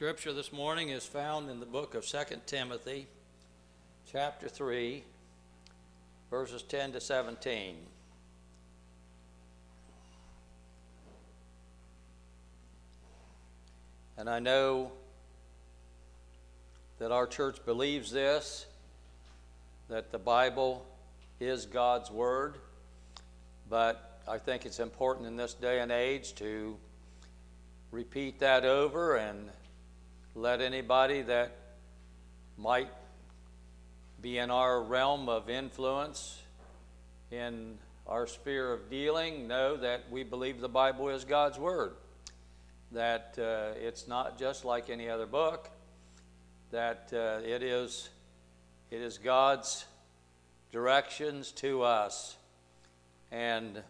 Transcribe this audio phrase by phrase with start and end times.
[0.00, 3.06] Scripture this morning is found in the book of 2 Timothy,
[4.10, 5.04] chapter 3,
[6.30, 7.76] verses 10 to 17.
[14.16, 14.90] And I know
[16.98, 18.64] that our church believes this
[19.90, 20.86] that the Bible
[21.40, 22.56] is God's Word,
[23.68, 26.78] but I think it's important in this day and age to
[27.92, 29.50] repeat that over and
[30.34, 31.56] let anybody that
[32.56, 32.88] might
[34.22, 36.40] be in our realm of influence
[37.32, 41.92] in our sphere of dealing know that we believe the Bible is God's Word.
[42.92, 45.68] That uh, it's not just like any other book,
[46.70, 48.08] that uh, it, is,
[48.90, 49.84] it is God's
[50.70, 52.36] directions to us.
[53.32, 53.82] And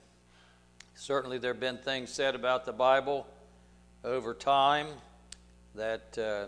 [0.95, 3.27] certainly there have been things said about the Bible
[4.05, 4.87] over time
[5.75, 6.47] that, uh,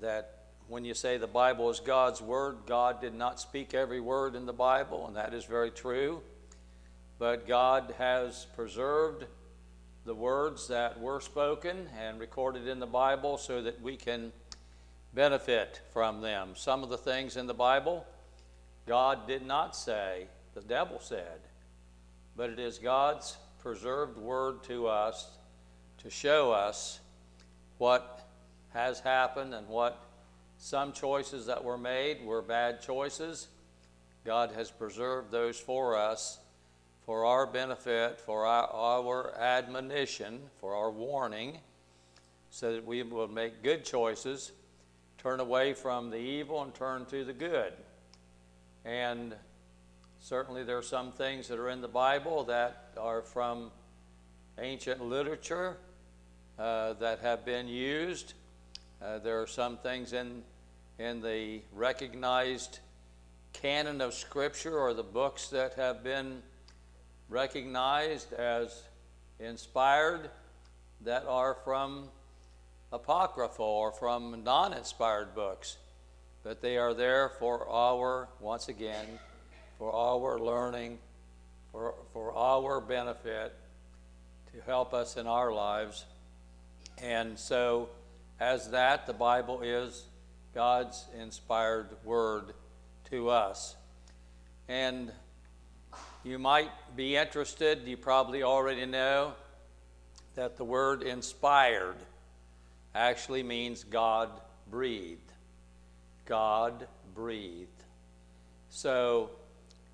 [0.00, 4.34] that when you say the Bible is God's Word, God did not speak every word
[4.34, 6.20] in the Bible, and that is very true.
[7.18, 9.26] But God has preserved
[10.04, 14.32] the words that were spoken and recorded in the Bible so that we can
[15.12, 16.50] benefit from them.
[16.54, 18.06] Some of the things in the Bible
[18.86, 21.40] God did not say, the devil said,
[22.36, 25.28] but it is God's preserved word to us
[25.98, 27.00] to show us
[27.80, 28.28] what
[28.74, 29.98] has happened and what
[30.58, 33.48] some choices that were made were bad choices.
[34.22, 36.40] God has preserved those for us
[37.06, 41.56] for our benefit, for our, our, admonition, for our warning,
[42.50, 44.52] so that we will make good choices,
[45.16, 47.72] turn away from the evil and turn to the good.
[48.84, 49.34] And
[50.20, 53.70] certainly there are some things that are in the Bible that are from
[54.58, 55.78] ancient literature
[56.60, 58.34] uh, that have been used.
[59.02, 60.42] Uh, there are some things in,
[60.98, 62.80] in the recognized
[63.54, 66.42] canon of Scripture or the books that have been
[67.30, 68.82] recognized as
[69.38, 70.28] inspired
[71.00, 72.10] that are from
[72.92, 75.78] apocryphal or from non inspired books,
[76.42, 79.06] but they are there for our, once again,
[79.78, 80.98] for our learning,
[81.72, 83.54] for, for our benefit,
[84.52, 86.04] to help us in our lives.
[87.02, 87.88] And so,
[88.38, 90.04] as that, the Bible is
[90.54, 92.52] God's inspired word
[93.10, 93.74] to us.
[94.68, 95.10] And
[96.24, 99.32] you might be interested, you probably already know,
[100.34, 101.96] that the word inspired
[102.94, 104.28] actually means God
[104.70, 105.32] breathed.
[106.26, 107.68] God breathed.
[108.68, 109.30] So,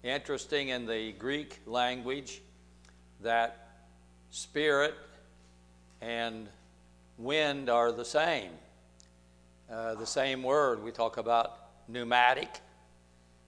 [0.03, 2.43] interesting in the Greek language
[3.23, 3.69] that
[4.31, 4.95] spirit
[6.01, 6.49] and
[7.19, 8.51] wind are the same.
[9.71, 10.83] Uh, the same word.
[10.83, 12.61] We talk about pneumatic,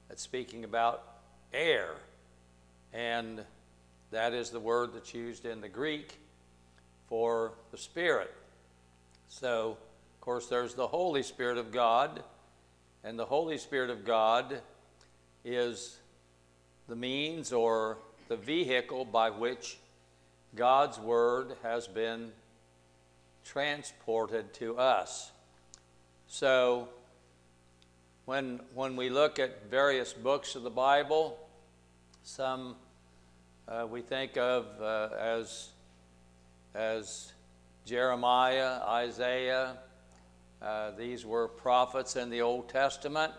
[0.08, 1.02] that's speaking about
[1.52, 1.90] air.
[2.92, 3.44] And
[4.10, 6.18] that is the word that's used in the Greek
[7.08, 8.32] for the Spirit.
[9.28, 9.76] So,
[10.14, 12.22] of course, there's the Holy Spirit of God,
[13.04, 14.60] and the Holy Spirit of God
[15.44, 15.98] is
[16.88, 17.98] the means or
[18.28, 19.78] the vehicle by which
[20.54, 22.32] God's Word has been
[23.44, 25.30] transported to us.
[26.26, 26.88] So,
[28.26, 31.38] when, when we look at various books of the Bible,
[32.22, 32.76] some
[33.66, 35.68] uh, we think of uh, as,
[36.74, 37.32] as
[37.84, 39.78] Jeremiah, Isaiah.
[40.60, 43.32] Uh, these were prophets in the Old Testament.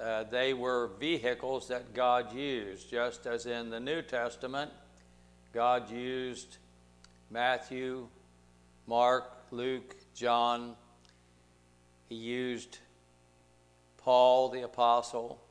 [0.00, 4.70] Uh, they were vehicles that God used, just as in the New Testament,
[5.52, 6.56] God used
[7.30, 8.08] Matthew,
[8.86, 10.76] Mark, Luke, John.
[12.08, 12.78] He used
[13.96, 15.42] Paul the Apostle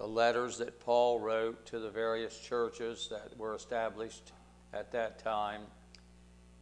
[0.00, 4.32] the letters that Paul wrote to the various churches that were established
[4.72, 5.60] at that time,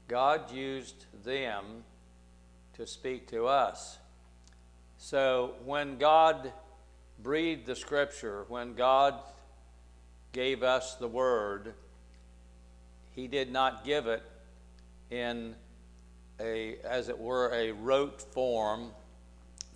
[0.08, 1.84] God used them
[2.72, 3.99] to speak to us.
[4.96, 6.52] So when God
[7.22, 9.14] breathed the scripture, when God
[10.32, 11.75] gave us the word,
[13.12, 14.25] he did not give it
[15.10, 15.55] in
[16.40, 18.90] a as it were a rote form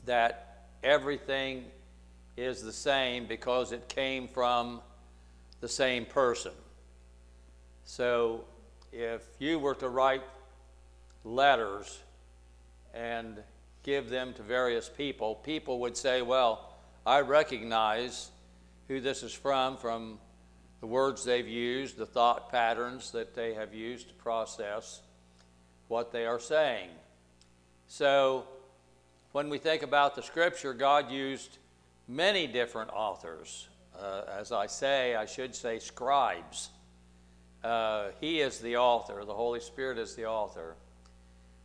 [0.05, 1.65] that everything
[2.37, 4.81] is the same because it came from
[5.61, 6.53] the same person.
[7.85, 8.45] So
[8.93, 10.23] if you were to write
[11.25, 12.01] letters
[12.95, 13.39] and
[13.83, 16.75] give them to various people, people would say, Well,
[17.05, 18.31] I recognize
[18.89, 20.19] who this is from, from
[20.81, 25.01] the words they've used, the thought patterns that they have used to process
[25.93, 26.89] what they are saying.
[27.87, 28.45] So,
[29.33, 31.59] when we think about the scripture, God used
[32.09, 33.69] many different authors.
[34.01, 36.71] Uh, as I say, I should say scribes.
[37.63, 40.77] Uh, he is the author, the Holy Spirit is the author.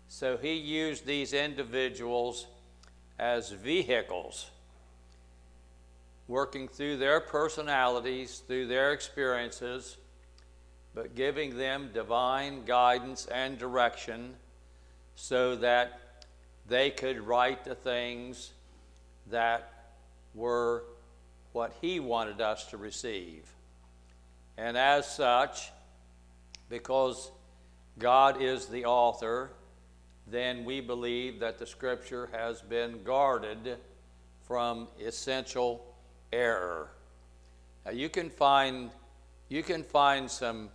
[0.10, 2.48] So he used these individuals
[3.18, 4.52] as vehicles,
[6.28, 9.96] working through their personalities, through their experiences,
[10.98, 14.34] but giving them divine guidance and direction
[15.14, 16.26] so that
[16.68, 18.52] they could write the things
[19.30, 19.92] that
[20.34, 20.86] were
[21.52, 23.48] what he wanted us to receive.
[24.58, 25.70] And as such,
[26.68, 27.30] because
[28.00, 29.52] God is the author,
[30.26, 33.78] then we believe that the Scripture has been guarded
[34.48, 35.96] from essential
[36.34, 36.90] error.
[37.86, 38.90] Now you can find
[39.50, 40.70] you can find some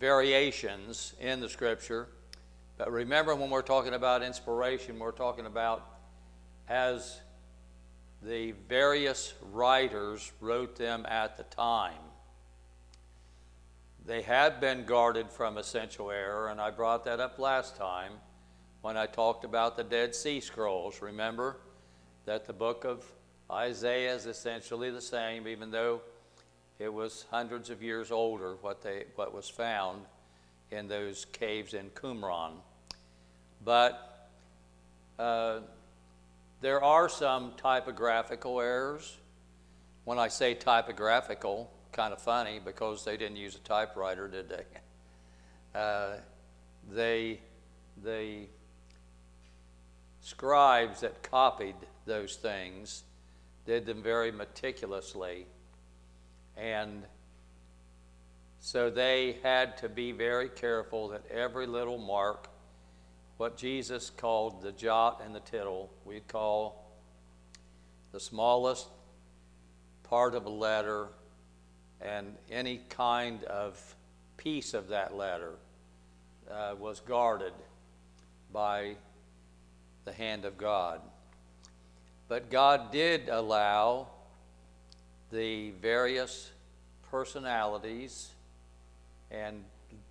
[0.00, 2.08] variations in the Scripture,
[2.78, 5.86] but remember when we're talking about inspiration, we're talking about
[6.68, 7.20] as
[8.22, 11.92] the various writers wrote them at the time.
[14.06, 18.12] They had been guarded from essential error, and I brought that up last time
[18.80, 21.02] when I talked about the Dead Sea Scrolls.
[21.02, 21.58] Remember
[22.24, 23.04] that the book of
[23.50, 26.00] Isaiah is essentially the same, even though
[26.80, 30.00] it was hundreds of years older what, they, what was found
[30.70, 32.52] in those caves in Qumran.
[33.62, 34.28] But
[35.18, 35.60] uh,
[36.62, 39.18] there are some typographical errors.
[40.04, 44.64] When I say typographical, kind of funny because they didn't use a typewriter, did they?
[45.72, 46.16] Uh,
[46.92, 47.38] they,
[48.02, 48.40] the
[50.20, 53.04] scribes that copied those things
[53.66, 55.46] did them very meticulously.
[56.56, 57.04] And
[58.60, 62.48] so they had to be very careful that every little mark,
[63.38, 66.90] what Jesus called the jot and the tittle, we'd call
[68.12, 68.88] the smallest
[70.02, 71.08] part of a letter
[72.00, 73.94] and any kind of
[74.36, 75.52] piece of that letter
[76.50, 77.52] uh, was guarded
[78.52, 78.96] by
[80.04, 81.00] the hand of God.
[82.28, 84.08] But God did allow
[85.30, 86.50] the various
[87.10, 88.30] personalities
[89.30, 89.64] and,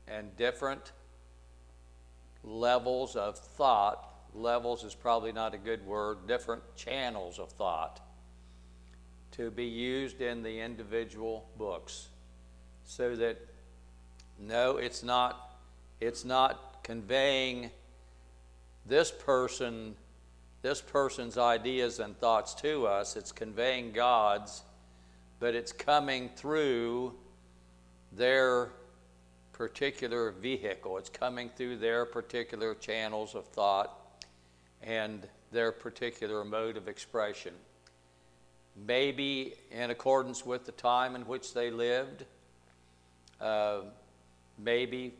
[0.08, 0.92] and different
[2.44, 4.06] levels of thought.
[4.34, 8.00] Levels is probably not a good word, different channels of thought
[9.32, 12.10] to be used in the individual books
[12.84, 13.38] so that
[14.40, 15.58] no it's not
[16.02, 17.70] it's not conveying
[18.86, 19.96] this person
[20.62, 24.64] this person's ideas and thoughts to us it's conveying god's
[25.40, 27.14] but it's coming through
[28.12, 28.70] their
[29.52, 34.20] particular vehicle it's coming through their particular channels of thought
[34.82, 37.54] and their particular mode of expression
[38.88, 42.26] maybe in accordance with the time in which they lived,
[43.42, 43.82] uh,
[44.58, 45.14] maybe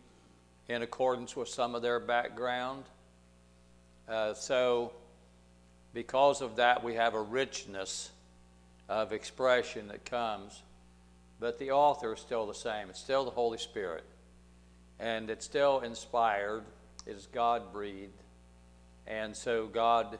[0.68, 2.84] in accordance with some of their background.
[4.08, 4.92] Uh, so,
[5.94, 8.12] because of that, we have a richness
[8.90, 10.64] of expression that comes,
[11.40, 12.90] but the author is still the same.
[12.90, 14.04] It's still the Holy Spirit,
[15.00, 16.64] and it's still inspired.
[17.06, 18.22] It is God breathed,
[19.08, 20.18] and so God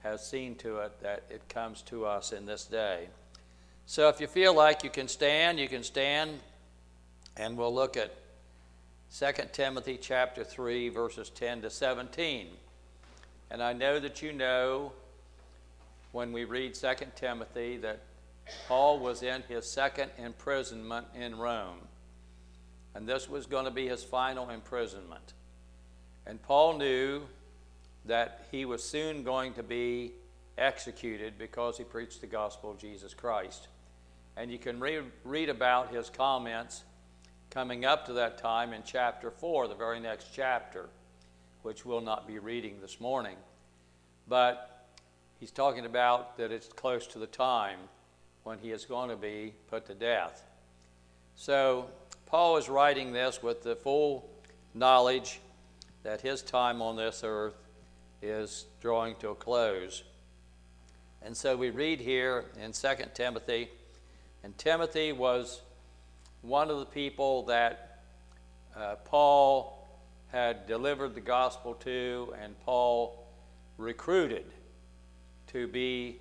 [0.00, 3.08] has seen to it that it comes to us in this day.
[3.86, 6.40] So if you feel like you can stand, you can stand,
[7.36, 8.12] and we'll look at
[9.16, 12.48] 2 Timothy chapter 3 verses 10 to 17.
[13.50, 14.92] And I know that you know
[16.12, 18.00] when we read 2 Timothy that
[18.66, 21.78] Paul was in his second imprisonment in Rome.
[22.94, 25.34] And this was going to be his final imprisonment.
[26.26, 27.22] And Paul knew
[28.06, 30.12] that he was soon going to be
[30.56, 33.68] executed because he preached the gospel of Jesus Christ.
[34.36, 36.84] And you can re- read about his comments
[37.50, 40.88] coming up to that time in chapter 4, the very next chapter,
[41.62, 43.36] which we'll not be reading this morning.
[44.28, 44.86] But
[45.40, 47.78] he's talking about that it's close to the time
[48.44, 50.42] when he is going to be put to death.
[51.36, 51.86] So,
[52.26, 54.28] Paul is writing this with the full
[54.74, 55.40] knowledge
[56.02, 57.54] that his time on this earth
[58.22, 60.02] is drawing to a close.
[61.22, 63.68] And so we read here in 2 Timothy,
[64.44, 65.62] and Timothy was
[66.42, 68.02] one of the people that
[68.76, 69.88] uh, Paul
[70.30, 73.26] had delivered the gospel to, and Paul
[73.76, 74.44] recruited
[75.48, 76.18] to be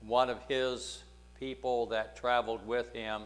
[0.00, 1.02] one of his
[1.40, 3.22] people that traveled with him.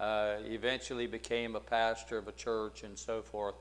[0.00, 3.54] Uh, eventually became a pastor of a church and so forth.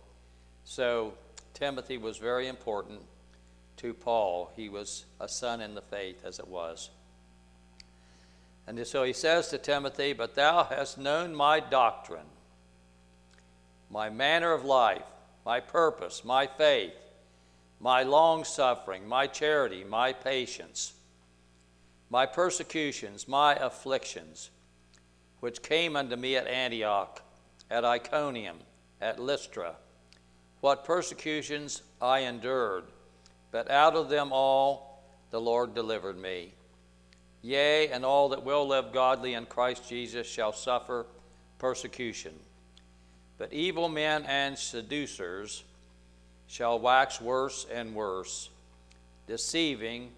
[0.63, 1.13] So
[1.53, 3.01] Timothy was very important
[3.77, 4.51] to Paul.
[4.55, 6.89] He was a son in the faith, as it was.
[8.65, 12.29] And so he says to Timothy, But thou hast known my doctrine,
[13.89, 15.03] my manner of life,
[15.45, 16.93] my purpose, my faith,
[17.79, 20.93] my long suffering, my charity, my patience,
[22.11, 24.51] my persecutions, my afflictions,
[25.39, 27.21] which came unto me at Antioch,
[27.71, 28.57] at Iconium,
[28.99, 29.75] at Lystra,
[30.59, 32.83] what persecutions I endured,
[33.51, 35.01] but out of them all
[35.31, 36.51] the Lord delivered me.
[37.41, 41.05] Yea, and all that will live godly in Christ Jesus shall suffer
[41.57, 42.33] persecution.
[43.37, 45.63] But evil men and seducers
[46.45, 48.49] shall wax worse and worse,
[49.25, 50.11] deceiving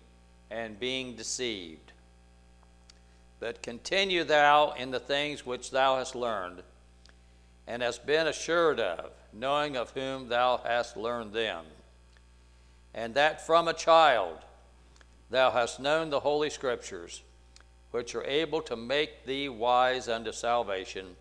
[0.53, 1.91] and being deceived.
[3.39, 6.62] But continue thou in the things which thou hast learned,
[7.65, 11.65] and hast been assured of, knowing of whom thou hast learned them,
[12.93, 14.38] and that from a child
[15.31, 17.24] thou hast known the Holy Scriptures,
[17.89, 21.15] which are able to make thee wise unto salvation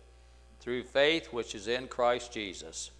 [0.59, 2.91] through faith which is in Christ Jesus.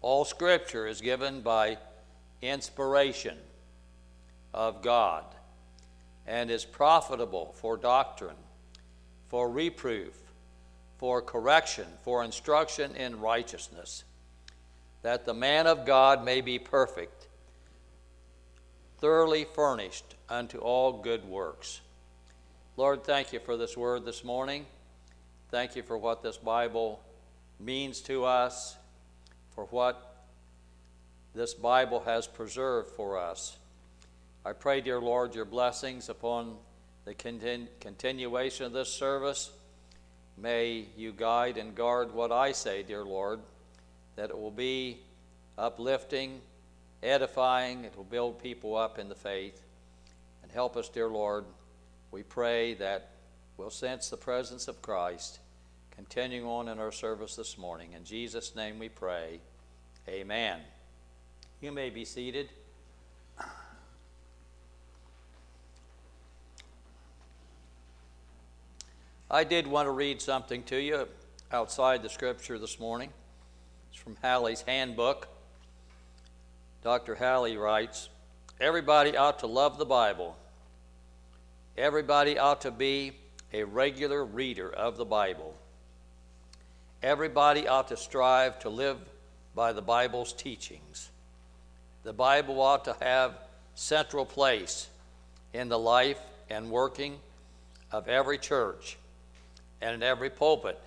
[0.00, 1.78] All Scripture is given by
[2.40, 3.38] inspiration
[4.54, 5.24] of God
[6.26, 8.36] and is profitable for doctrine,
[9.28, 10.14] for reproof,
[10.96, 14.04] for correction, for instruction in righteousness,
[15.02, 17.26] that the man of God may be perfect
[18.98, 21.82] thoroughly furnished unto all good works.
[22.78, 24.64] Lord, thank you for this word this morning.
[25.50, 27.02] Thank you for what this Bible
[27.60, 28.76] means to us,
[29.54, 30.24] for what
[31.34, 33.58] this Bible has preserved for us.
[34.44, 36.56] I pray, dear Lord, your blessings upon
[37.04, 39.50] the continu- continuation of this service.
[40.36, 43.40] May you guide and guard what I say, dear Lord,
[44.16, 44.98] that it will be
[45.56, 46.40] uplifting
[47.04, 47.84] edifying.
[47.84, 49.60] It will build people up in the faith.
[50.42, 51.44] And help us, dear Lord.
[52.10, 53.10] We pray that
[53.56, 55.38] we'll sense the presence of Christ
[55.90, 57.92] continuing on in our service this morning.
[57.92, 59.40] In Jesus' name we pray.
[60.08, 60.60] Amen.
[61.60, 62.48] You may be seated.
[69.34, 71.08] I did want to read something to you
[71.50, 73.10] outside the scripture this morning.
[73.90, 75.26] It's from Halley's Handbook.
[76.84, 77.16] Dr.
[77.16, 78.10] Halley writes
[78.60, 80.36] Everybody ought to love the Bible.
[81.76, 83.10] Everybody ought to be
[83.52, 85.56] a regular reader of the Bible.
[87.02, 88.98] Everybody ought to strive to live
[89.52, 91.10] by the Bible's teachings.
[92.04, 93.36] The Bible ought to have
[93.74, 94.90] central place
[95.52, 97.18] in the life and working
[97.90, 98.96] of every church
[99.84, 100.80] and in every pulpit.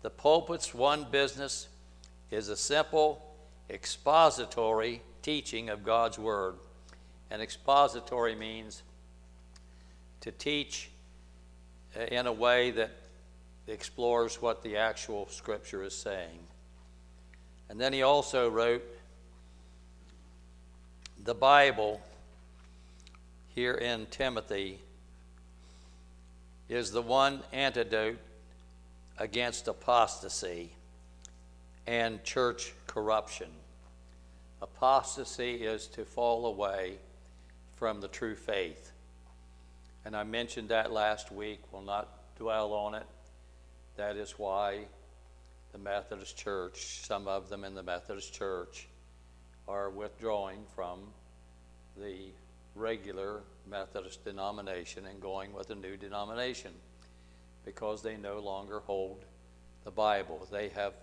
[0.00, 1.68] The pulpit's one business
[2.30, 3.22] is a simple
[3.68, 6.54] expository teaching of God's Word.
[7.30, 8.82] And expository means
[10.22, 10.90] to teach
[11.94, 12.90] uh, in a way that
[13.66, 16.38] explores what the actual Scripture is saying.
[17.68, 18.82] And then he also wrote
[21.22, 22.00] the Bible
[23.54, 24.78] here in Timothy
[26.70, 28.18] is the one antidote
[29.18, 30.70] against apostasy
[31.84, 33.48] and church corruption.
[34.62, 36.94] Apostasy is to fall away
[37.74, 38.92] from the true faith.
[40.04, 41.58] And I mentioned that last week.
[41.72, 42.08] We'll not
[42.38, 43.06] dwell on it.
[43.96, 44.84] That is why
[45.72, 48.86] the Methodist Church, some of them in the Methodist Church,
[49.66, 51.00] are withdrawing from
[51.96, 52.30] the
[52.76, 56.72] regular Methodist denomination and going with a new denomination
[57.64, 59.24] because they no longer hold
[59.84, 60.46] the Bible.
[60.50, 60.94] They have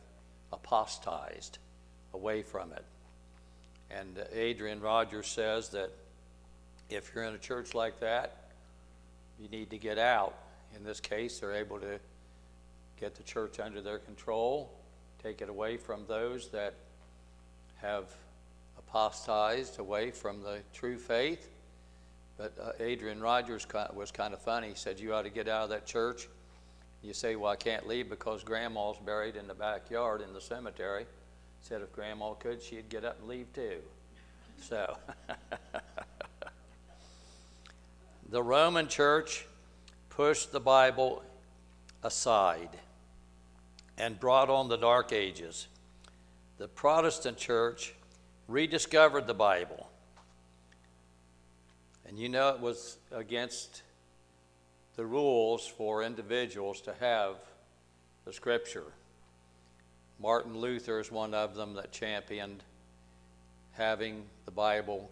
[0.52, 1.60] apostatized
[2.14, 2.86] away from it.
[3.90, 5.92] And Adrian Rogers says that
[6.90, 8.50] if you're in a church like that,
[9.40, 10.36] you need to get out.
[10.76, 12.00] In this case, they're able to
[13.00, 14.72] get the church under their control,
[15.22, 16.74] take it away from those that
[17.76, 18.06] have
[18.78, 21.50] apostatized away from the true faith.
[22.38, 24.70] But uh, Adrian Rogers was kind of funny.
[24.70, 26.28] He said, You ought to get out of that church.
[27.02, 31.06] You say, Well, I can't leave because grandma's buried in the backyard in the cemetery.
[31.62, 33.78] Said if grandma could, she'd get up and leave too.
[34.62, 34.98] So,
[38.30, 39.46] the Roman church
[40.10, 41.24] pushed the Bible
[42.04, 42.70] aside
[43.98, 45.68] and brought on the Dark Ages.
[46.58, 47.94] The Protestant church
[48.48, 49.87] rediscovered the Bible.
[52.08, 53.82] And you know it was against
[54.96, 57.36] the rules for individuals to have
[58.26, 58.86] the Scripture.
[60.20, 62.64] Martin Luther is one of them that championed
[63.74, 65.10] having the Bible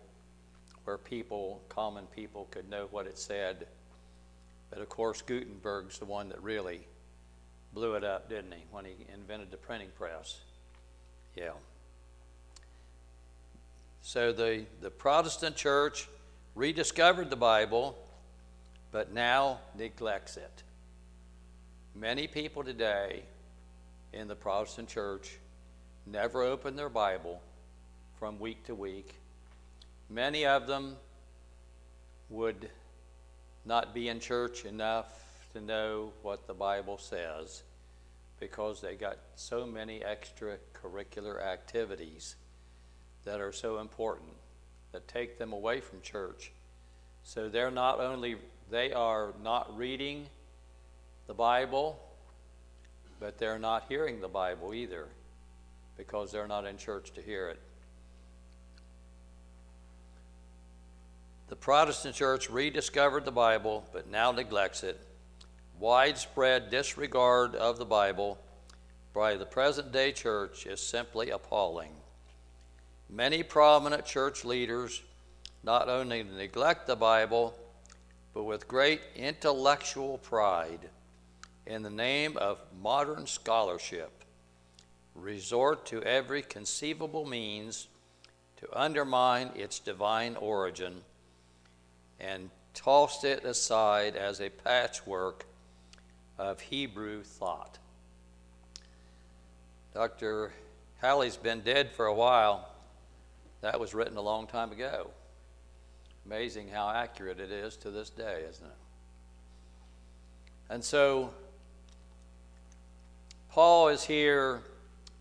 [0.85, 3.67] where people, common people, could know what it said.
[4.69, 6.87] But of course, Gutenberg's the one that really
[7.73, 10.39] blew it up, didn't he, when he invented the printing press?
[11.35, 11.51] Yeah.
[14.01, 16.07] So the, the Protestant church
[16.55, 17.97] rediscovered the Bible,
[18.91, 20.63] but now neglects it.
[21.93, 23.23] Many people today
[24.13, 25.37] in the Protestant church
[26.05, 27.41] never open their Bible
[28.17, 29.15] from week to week.
[30.09, 30.95] Many of them
[32.29, 32.69] would
[33.65, 35.07] not be in church enough
[35.53, 37.63] to know what the Bible says
[38.39, 42.35] because they got so many extracurricular activities
[43.25, 44.34] that are so important
[44.95, 46.53] that take them away from church.
[47.21, 48.37] So they're not only
[48.71, 50.27] they are not reading
[51.27, 51.99] the Bible,
[53.19, 55.07] but they're not hearing the Bible either
[55.97, 57.59] because they're not in church to hear it.
[61.49, 65.05] The Protestant church rediscovered the Bible but now neglects it.
[65.77, 68.37] Widespread disregard of the Bible
[69.13, 71.91] by the present day church is simply appalling.
[73.09, 75.01] Many prominent church leaders
[75.63, 77.55] not only neglect the Bible,
[78.33, 80.89] but with great intellectual pride,
[81.65, 84.23] in the name of modern scholarship,
[85.15, 87.87] resort to every conceivable means
[88.57, 91.01] to undermine its divine origin
[92.19, 95.45] and tossed it aside as a patchwork
[96.37, 97.77] of Hebrew thought.
[99.93, 100.51] Dr.
[101.01, 102.74] Halley's been dead for a while.
[103.65, 105.09] That was written a long time ago.
[106.23, 108.77] Amazing how accurate it is to this day, isn't it?
[110.69, 111.33] And so,
[113.49, 114.61] Paul is here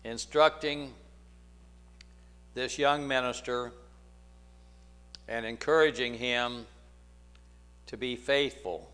[0.03, 0.93] instructing
[2.53, 3.71] this young minister
[5.27, 6.67] and encouraging him
[7.87, 8.91] to be faithful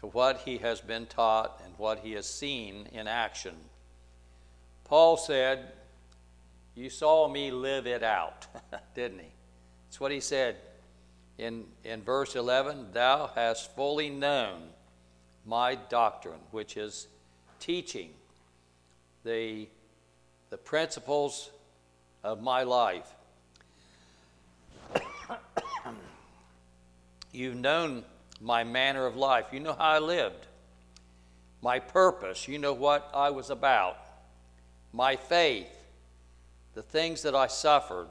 [0.00, 3.54] to what he has been taught and what he has seen in action.
[4.84, 5.72] Paul said,
[6.76, 8.46] You saw me live it out,
[8.94, 9.32] didn't he?
[9.86, 10.56] That's what he said
[11.38, 14.62] in, in verse 11 Thou hast fully known
[15.46, 17.06] my doctrine, which is
[17.60, 18.10] teaching
[19.24, 19.68] the,
[20.50, 21.50] the principles
[22.22, 23.08] of my life.
[27.32, 28.04] You've known
[28.40, 29.46] my manner of life.
[29.52, 30.46] You know how I lived.
[31.62, 32.46] My purpose.
[32.48, 33.96] You know what I was about.
[34.92, 35.75] My faith.
[36.76, 38.10] The things that I suffered.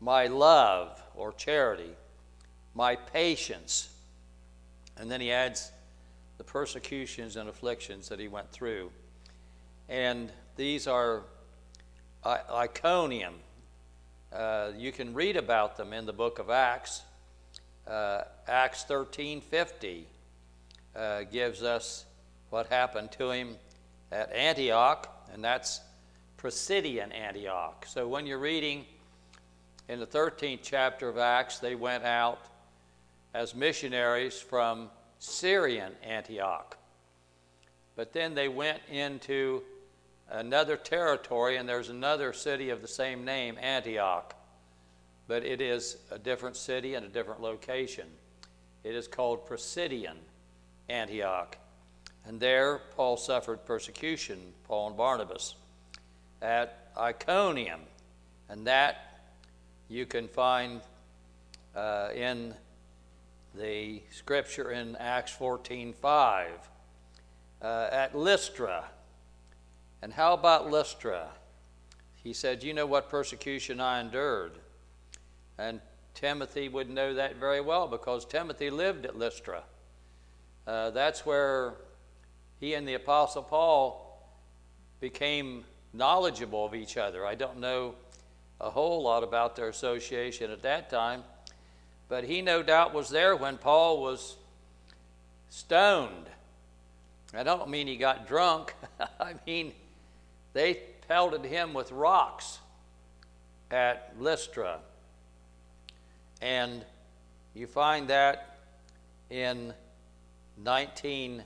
[0.00, 1.90] My love or charity.
[2.74, 3.88] My patience.
[4.96, 5.72] And then he adds
[6.38, 8.92] the persecutions and afflictions that he went through.
[9.88, 11.24] And these are
[12.24, 13.34] Iconium.
[14.32, 17.02] Uh, you can read about them in the book of Acts
[17.90, 20.04] uh, Acts 13:50
[20.94, 22.04] uh, gives us
[22.50, 23.56] what happened to him
[24.12, 25.80] at Antioch, and that's
[26.42, 27.84] Pisidian Antioch.
[27.86, 28.84] So when you're reading
[29.88, 32.40] in the 13th chapter of Acts, they went out
[33.34, 36.76] as missionaries from Syrian Antioch.
[37.96, 39.62] But then they went into
[40.30, 44.34] another territory, and there's another city of the same name, Antioch
[45.30, 48.08] but it is a different city and a different location.
[48.82, 50.16] It is called Pisidian
[50.88, 51.56] Antioch.
[52.26, 55.54] And there Paul suffered persecution, Paul and Barnabas,
[56.42, 57.80] at Iconium.
[58.48, 59.22] And that
[59.88, 60.80] you can find
[61.74, 62.54] uh, in
[63.54, 66.48] the scripture in Acts 14:5.
[67.62, 68.84] Uh, at Lystra.
[70.00, 71.28] And how about Lystra?
[72.22, 74.52] He said, You know what persecution I endured.
[75.58, 75.82] And
[76.14, 79.62] Timothy would know that very well because Timothy lived at Lystra.
[80.66, 81.74] Uh, that's where
[82.58, 84.06] he and the Apostle Paul
[85.00, 87.26] became knowledgeable of each other.
[87.26, 87.94] I don't know
[88.60, 91.24] a whole lot about their association at that time,
[92.08, 94.36] but he no doubt was there when Paul was
[95.48, 96.28] stoned.
[97.34, 98.74] I don't mean he got drunk,
[99.20, 99.72] I mean
[100.52, 102.58] they pelted him with rocks
[103.70, 104.78] at Lystra.
[106.42, 106.84] And
[107.54, 108.58] you find that
[109.28, 109.74] in
[110.62, 111.44] 19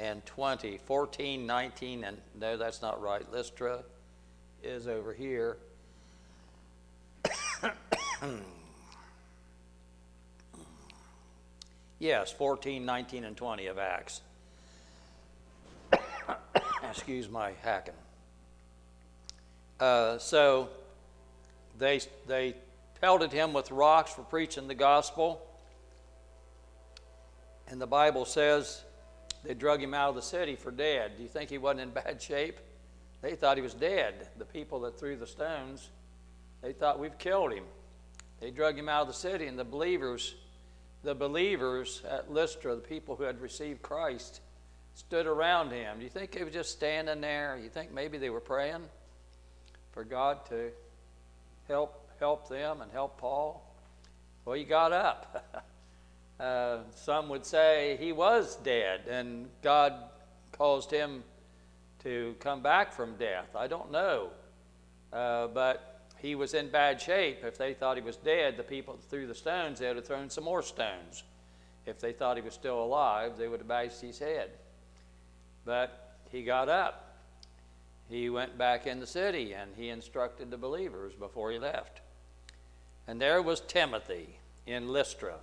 [0.00, 3.30] and 20, 14, 19, and no, that's not right.
[3.30, 3.84] Lystra
[4.62, 5.58] is over here.
[11.98, 14.22] yes, 14, 19, and 20 of Acts.
[16.88, 17.92] Excuse my hacking.
[19.78, 20.70] Uh, so,
[21.78, 22.54] they, they
[23.02, 25.46] pelted him with rocks for preaching the gospel.
[27.68, 28.82] And the Bible says
[29.44, 31.12] they drug him out of the city for dead.
[31.16, 32.58] Do you think he wasn't in bad shape?
[33.22, 34.28] They thought he was dead.
[34.38, 35.90] The people that threw the stones,
[36.62, 37.64] they thought we've killed him.
[38.40, 40.34] They drug him out of the city, and the believers,
[41.02, 44.40] the believers at Lystra, the people who had received Christ,
[44.94, 45.98] stood around him.
[45.98, 47.58] Do you think they were just standing there?
[47.62, 48.82] You think maybe they were praying
[49.92, 50.70] for God to
[51.68, 53.66] help help them and help Paul?
[54.44, 55.64] Well, he got up.
[56.40, 59.92] uh, some would say he was dead, and God
[60.52, 61.22] caused him
[62.02, 63.54] to come back from death.
[63.54, 64.30] I don't know.
[65.12, 67.44] Uh, but he was in bad shape.
[67.44, 70.06] If they thought he was dead, the people that threw the stones, they would have
[70.06, 71.24] thrown some more stones.
[71.86, 74.50] If they thought he was still alive, they would have bashed his head.
[75.64, 77.16] But he got up.
[78.08, 82.00] He went back in the city and he instructed the believers before he left.
[83.06, 85.36] And there was Timothy in Lystra.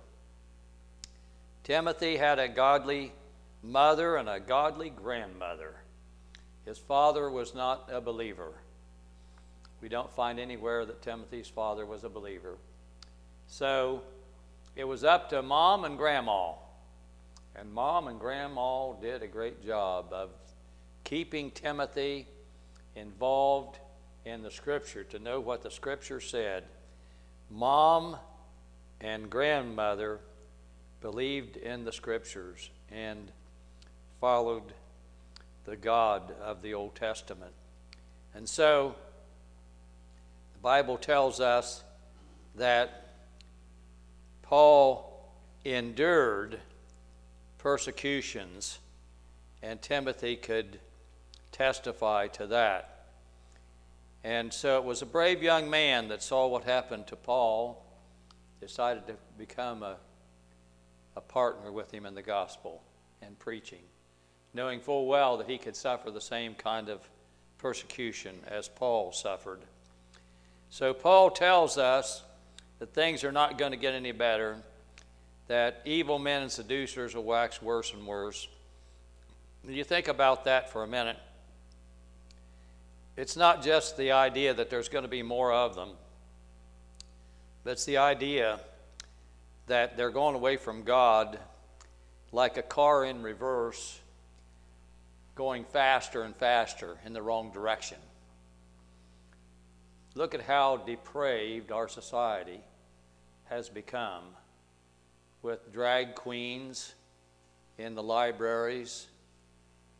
[1.68, 3.12] Timothy had a godly
[3.62, 5.74] mother and a godly grandmother.
[6.64, 8.54] His father was not a believer.
[9.82, 12.56] We don't find anywhere that Timothy's father was a believer.
[13.48, 14.00] So
[14.76, 16.52] it was up to mom and grandma.
[17.54, 20.30] And mom and grandma did a great job of
[21.04, 22.28] keeping Timothy
[22.96, 23.78] involved
[24.24, 26.64] in the scripture to know what the scripture said.
[27.50, 28.16] Mom
[29.02, 30.20] and grandmother
[31.00, 33.30] believed in the scriptures and
[34.20, 34.72] followed
[35.64, 37.52] the God of the Old Testament.
[38.34, 38.94] And so
[40.54, 41.84] the Bible tells us
[42.56, 43.08] that
[44.42, 45.30] Paul
[45.64, 46.60] endured
[47.58, 48.78] persecutions,
[49.62, 50.80] and Timothy could
[51.52, 53.06] testify to that.
[54.24, 57.84] And so it was a brave young man that saw what happened to Paul,
[58.60, 59.96] decided to become a,
[61.18, 62.82] a partner with him in the gospel
[63.20, 63.82] and preaching
[64.54, 67.00] knowing full well that he could suffer the same kind of
[67.58, 69.60] persecution as Paul suffered.
[70.70, 72.22] So, Paul tells us
[72.78, 74.56] that things are not going to get any better,
[75.48, 78.48] that evil men and seducers will wax worse and worse.
[79.62, 81.18] When you think about that for a minute.
[83.16, 85.90] It's not just the idea that there's going to be more of them,
[87.64, 88.60] but it's the idea
[89.68, 91.38] that they're going away from God
[92.32, 94.00] like a car in reverse
[95.34, 97.98] going faster and faster in the wrong direction.
[100.14, 102.60] Look at how depraved our society
[103.44, 104.24] has become
[105.42, 106.94] with drag queens
[107.78, 109.06] in the libraries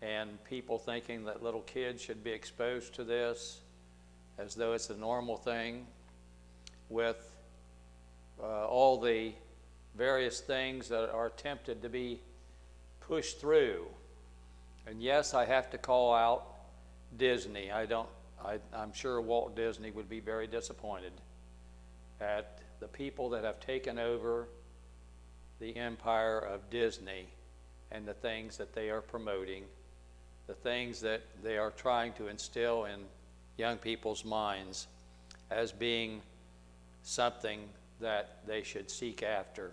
[0.02, 3.60] and people thinking that little kids should be exposed to this
[4.38, 5.86] as though it's a normal thing,
[6.88, 7.16] with
[8.40, 9.32] uh, all the
[9.98, 12.20] various things that are attempted to be
[13.00, 13.86] pushed through
[14.88, 16.46] and yes, I have to call out
[17.18, 17.70] Disney.
[17.70, 18.08] I don't,
[18.42, 21.12] I, I'm sure Walt Disney would be very disappointed
[22.22, 24.48] at the people that have taken over
[25.60, 27.26] the empire of Disney
[27.92, 29.64] and the things that they are promoting,
[30.46, 33.00] the things that they are trying to instill in
[33.58, 34.86] young people's minds
[35.50, 36.22] as being
[37.02, 37.60] something
[38.00, 39.72] that they should seek after.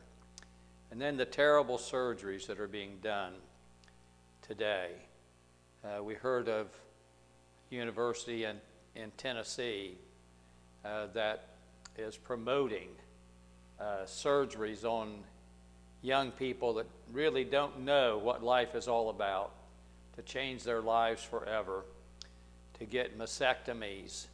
[0.96, 3.34] And then the terrible surgeries that are being done
[4.42, 4.92] today.
[5.84, 6.68] Uh, we heard of
[7.70, 8.56] university in,
[8.96, 9.98] in Tennessee
[10.86, 11.50] uh, that
[11.98, 12.88] is promoting
[13.78, 15.16] uh, surgeries on
[16.02, 19.52] young people that really don't know what life is all about
[20.16, 21.84] to change their lives forever,
[22.80, 24.28] to get mastectomies,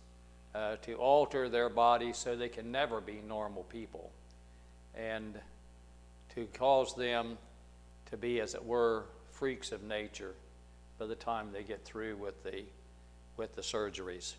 [0.53, 4.11] uh, to alter their bodies so they can never be normal people,
[4.93, 5.39] and
[6.35, 7.37] to cause them
[8.09, 10.33] to be, as it were, freaks of nature
[10.99, 12.63] by the time they get through with the,
[13.37, 14.35] with the surgeries.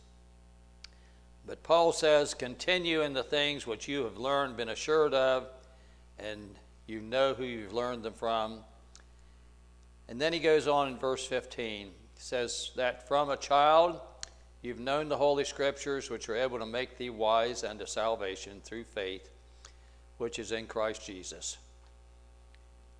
[1.46, 5.48] But Paul says, continue in the things which you have learned, been assured of,
[6.18, 6.54] and
[6.86, 8.60] you know who you've learned them from.
[10.08, 11.90] And then he goes on in verse 15.
[12.14, 14.00] Says that from a child
[14.60, 18.84] you've known the Holy Scriptures, which are able to make thee wise unto salvation through
[18.84, 19.28] faith,
[20.18, 21.58] which is in Christ Jesus.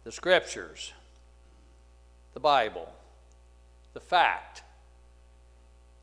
[0.05, 0.93] The Scriptures
[2.35, 2.89] the Bible,
[3.93, 4.63] the fact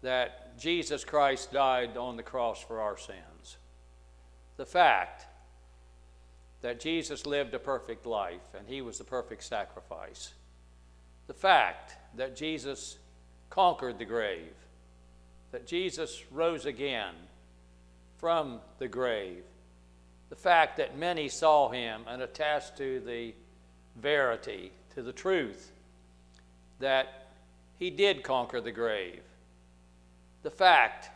[0.02, 3.58] that Jesus Christ died on the cross for our sins,
[4.58, 5.26] the fact
[6.62, 10.34] that Jesus lived a perfect life and he was the perfect sacrifice,
[11.28, 12.98] the fact that Jesus
[13.50, 14.54] conquered the grave,
[15.52, 17.16] that Jesus rose again
[18.18, 19.44] from the grave.
[20.30, 23.34] The fact that many saw him and attached to the
[24.00, 25.72] verity, to the truth,
[26.80, 27.28] that
[27.78, 29.22] he did conquer the grave.
[30.44, 31.10] The fact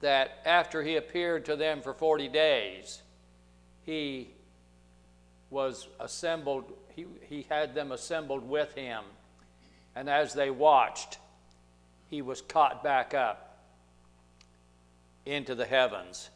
[0.00, 3.02] that after he appeared to them for 40 days,
[3.84, 4.28] he
[5.50, 9.04] was assembled, he, he had them assembled with him.
[9.94, 11.18] And as they watched,
[12.10, 13.58] he was caught back up
[15.24, 16.30] into the heavens.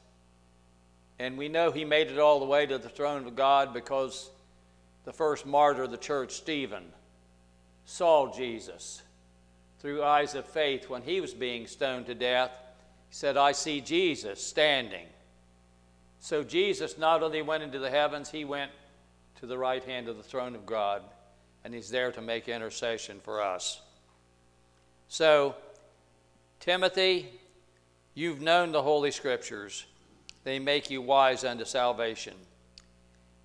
[1.18, 4.30] And we know he made it all the way to the throne of God because
[5.06, 6.84] the first martyr of the church, Stephen,
[7.86, 9.02] saw Jesus
[9.78, 12.50] through eyes of faith when he was being stoned to death.
[13.08, 15.06] He said, I see Jesus standing.
[16.18, 18.72] So Jesus not only went into the heavens, he went
[19.40, 21.02] to the right hand of the throne of God,
[21.64, 23.80] and he's there to make intercession for us.
[25.06, 25.54] So,
[26.58, 27.28] Timothy,
[28.14, 29.86] you've known the Holy Scriptures.
[30.42, 32.34] They make you wise unto salvation.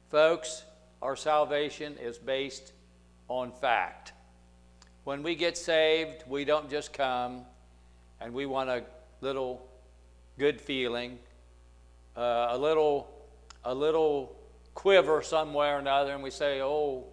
[0.09, 0.63] Folks,
[1.01, 2.73] our salvation is based
[3.27, 4.13] on fact.
[5.03, 7.45] When we get saved, we don't just come
[8.19, 8.83] and we want a
[9.21, 9.67] little
[10.37, 11.17] good feeling,
[12.15, 13.09] uh, a little,
[13.63, 14.35] a little
[14.75, 17.05] quiver somewhere or another, and we say, "Oh,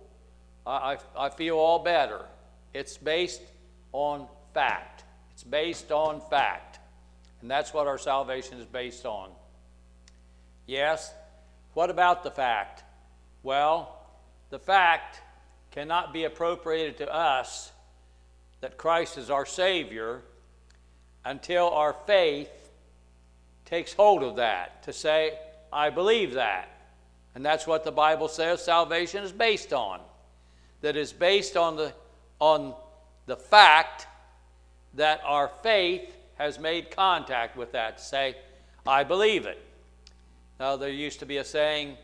[0.66, 2.27] I, I, I feel all better."
[2.74, 3.40] It's based
[3.92, 5.05] on fact.
[5.33, 6.79] It's based on fact,
[7.40, 9.31] and that's what our salvation is based on.
[10.66, 11.12] Yes.
[11.74, 12.83] What about the fact?
[13.48, 13.96] Well,
[14.50, 15.22] the fact
[15.70, 17.72] cannot be appropriated to us
[18.61, 20.20] that Christ is our Savior
[21.24, 22.70] until our faith
[23.64, 25.38] takes hold of that to say,
[25.72, 26.68] I believe that.
[27.34, 30.00] And that's what the Bible says salvation is based on.
[30.82, 31.94] That is based on the,
[32.40, 32.74] on
[33.24, 34.08] the fact
[34.92, 38.37] that our faith has made contact with that to say,
[38.87, 39.58] I believe it.
[40.61, 41.96] Now, there used to be a saying,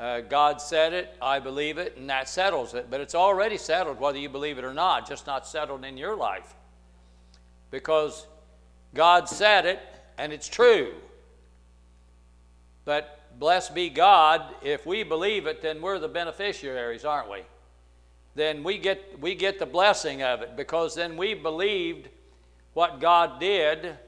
[0.00, 2.86] uh, God said it, I believe it, and that settles it.
[2.90, 6.16] But it's already settled whether you believe it or not, just not settled in your
[6.16, 6.54] life.
[7.70, 8.26] Because
[8.94, 9.78] God said it,
[10.16, 10.94] and it's true.
[12.86, 17.42] But blessed be God, if we believe it, then we're the beneficiaries, aren't we?
[18.34, 22.08] Then we get, we get the blessing of it because then we believed
[22.72, 23.98] what God did.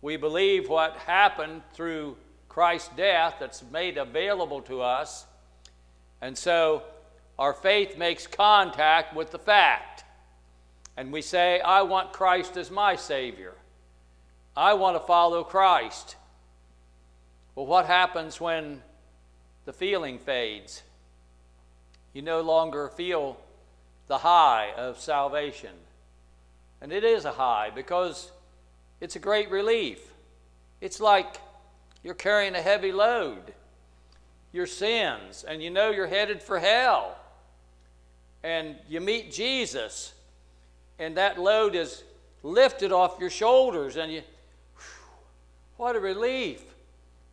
[0.00, 2.16] We believe what happened through
[2.50, 5.24] Christ's death that's made available to us.
[6.20, 6.82] And so
[7.38, 10.04] our faith makes contact with the fact.
[10.96, 13.54] And we say, I want Christ as my Savior.
[14.56, 16.16] I want to follow Christ.
[17.54, 18.82] Well, what happens when
[19.64, 20.82] the feeling fades?
[22.12, 23.38] You no longer feel
[24.08, 25.70] the high of salvation.
[26.80, 28.32] And it is a high because
[29.00, 30.00] it's a great relief.
[30.80, 31.36] It's like
[32.02, 33.52] you're carrying a heavy load,
[34.52, 37.16] your sins, and you know you're headed for hell.
[38.42, 40.14] And you meet Jesus,
[40.98, 42.02] and that load is
[42.42, 44.22] lifted off your shoulders, and you,
[44.76, 45.10] whew,
[45.76, 46.62] what a relief.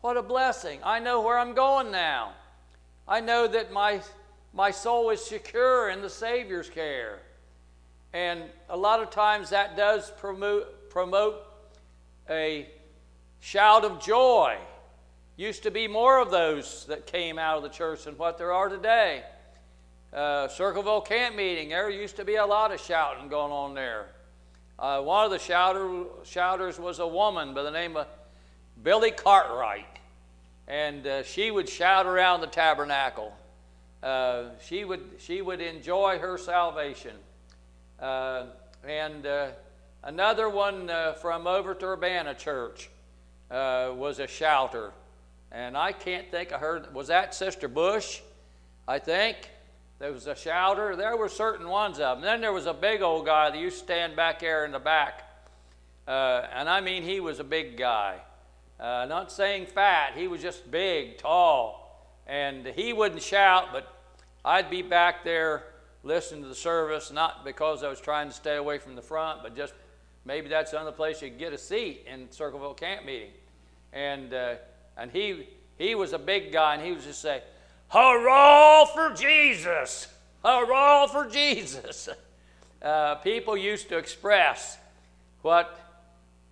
[0.02, 0.80] What a blessing.
[0.84, 2.34] I know where I'm going now.
[3.08, 4.02] I know that my,
[4.54, 7.20] my soul is secure in the Savior's care.
[8.14, 11.44] And a lot of times that does promote, promote
[12.30, 12.70] a
[13.40, 14.58] shout of joy.
[15.36, 18.52] Used to be more of those that came out of the church than what there
[18.52, 19.24] are today.
[20.12, 24.08] Uh, Circleville camp meeting, there used to be a lot of shouting going on there.
[24.80, 28.08] Uh, one of the shouter, shouters was a woman by the name of
[28.82, 30.00] Billy Cartwright,
[30.68, 33.34] and uh, she would shout around the tabernacle.
[34.04, 37.16] Uh, she would she would enjoy her salvation,
[38.00, 38.46] uh,
[38.88, 39.48] and uh,
[40.04, 40.90] another one
[41.22, 42.90] from over to Urbana Church
[43.50, 44.92] uh, was a shouter.
[45.52, 48.22] And I can't think I heard, was that Sister Bush?
[48.88, 49.50] I think.
[50.00, 50.96] There was a shouter.
[50.96, 52.22] There were certain ones of them.
[52.22, 54.80] Then there was a big old guy that used to stand back there in the
[54.80, 55.24] back.
[56.08, 58.20] Uh, and I mean, he was a big guy.
[58.80, 61.84] Uh, not saying fat, he was just big, tall.
[62.28, 63.92] And he wouldn't shout, but
[64.46, 65.64] I'd be back there
[66.04, 69.42] listening to the service, not because I was trying to stay away from the front,
[69.42, 69.74] but just
[70.28, 73.32] Maybe that's another place you get a seat in Circleville camp meeting.
[73.94, 74.56] And, uh,
[74.98, 77.42] and he, he was a big guy, and he was just say,
[77.88, 80.10] Hurrah for Jesus!
[80.44, 82.10] Hurrah for Jesus!
[82.80, 84.78] Uh, people used to express
[85.42, 85.80] what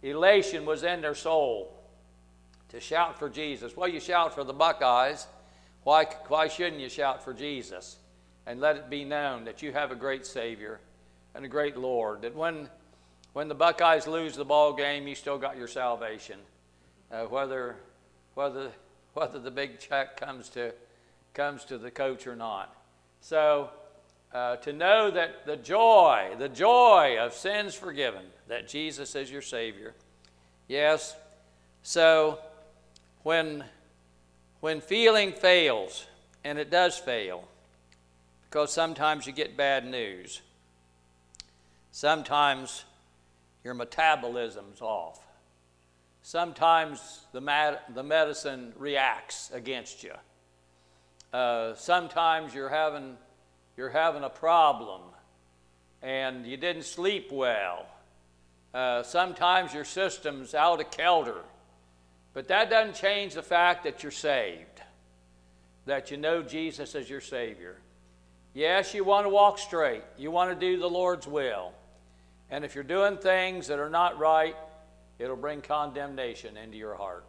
[0.02, 1.72] elation was in their soul
[2.70, 3.78] to shout for Jesus.
[3.78, 5.28] Well, you shout for the Buckeyes.
[5.84, 7.98] Why, why shouldn't you shout for Jesus?
[8.48, 10.80] And let it be known that you have a great Savior
[11.36, 12.24] and a great Lord.
[12.24, 12.70] That when
[13.36, 16.40] when the Buckeyes lose the ball game, you still got your salvation.
[17.12, 17.76] uh, whether,
[18.34, 18.72] whether,
[19.14, 20.74] whether the big check comes to,
[21.34, 22.76] comes to the coach or not.
[23.22, 23.70] So,
[24.34, 29.42] uh, to know that the joy, the joy of sins forgiven, that Jesus is your
[29.42, 29.94] Savior.
[30.68, 31.16] Yes,
[31.84, 32.40] so
[33.24, 33.64] when,
[34.60, 36.06] when feeling fails,
[36.44, 37.48] and it does fail,
[38.50, 40.42] because sometimes you get bad news,
[41.92, 42.84] sometimes
[43.66, 45.20] your metabolism's off.
[46.22, 50.14] Sometimes the, the medicine reacts against you.
[51.34, 53.18] Uh, sometimes you're having
[53.76, 55.02] you're having a problem
[56.02, 57.88] and you didn't sleep well.
[58.74, 61.42] Uh, sometimes your system's out of kelter.
[62.34, 64.82] But that doesn't change the fact that you're saved,
[65.86, 67.78] that you know Jesus as your Savior.
[68.54, 71.74] Yes, you want to walk straight, you want to do the Lord's will.
[72.50, 74.56] And if you're doing things that are not right,
[75.20, 77.26] it'll bring condemnation into your heart.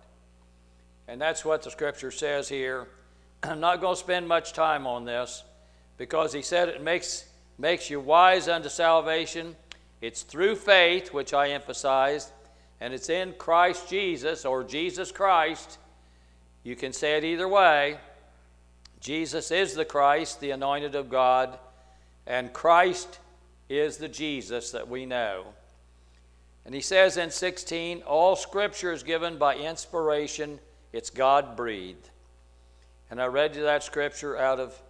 [1.09, 2.89] And that's what the scripture says here.
[3.43, 5.45] I'm not going to spend much time on this
[5.99, 7.25] because he said it makes,
[7.59, 9.57] makes you wise unto salvation.
[10.01, 12.31] It's through faith, which I emphasized,
[12.81, 15.79] and it's in Christ Jesus or Jesus Christ.
[16.63, 17.99] You can say it either way.
[19.01, 21.59] Jesus is the Christ, the anointed of God,
[22.27, 23.21] and Christ
[23.69, 25.47] is the Jesus that we know.
[26.65, 30.59] And he says in 16, all scripture is given by inspiration,
[30.93, 32.11] it's God breathed.
[33.11, 34.81] And I read you that scripture out of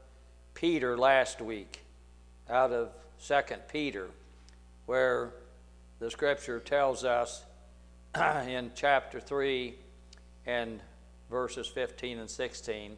[0.55, 1.81] Peter last week,
[2.49, 2.91] out of
[3.27, 4.09] 2 Peter,
[4.87, 5.33] where
[5.99, 7.45] the scripture tells us
[8.47, 9.75] in chapter 3
[10.47, 10.81] and
[11.31, 12.97] verses 15 and 16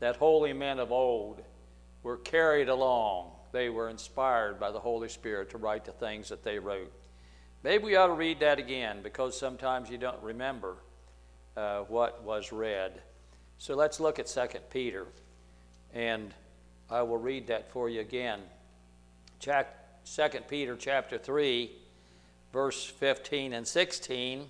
[0.00, 1.40] that holy men of old
[2.02, 3.30] were carried along.
[3.52, 6.90] They were inspired by the Holy Spirit to write the things that they wrote.
[7.62, 10.76] Maybe we ought to read that again because sometimes you don't remember
[11.56, 13.00] uh, what was read.
[13.58, 15.06] So let's look at 2 Peter
[15.92, 16.34] and
[16.90, 18.40] I will read that for you again.
[19.40, 19.52] 2
[20.48, 21.70] Peter chapter 3,
[22.52, 24.48] verse 15 and 16,